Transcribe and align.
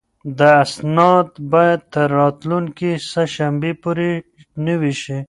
دا 0.39 0.51
اسناد 0.65 1.29
باید 1.51 1.81
تر 1.93 2.07
راتلونکې 2.19 2.91
سه 3.11 3.21
شنبې 3.35 3.71
پورې 3.81 4.11
نوي 4.67 4.93
شي. 5.01 5.17